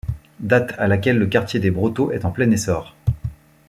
[0.39, 2.95] Date à laquelle le quartier des Brotteaux est en plein essor.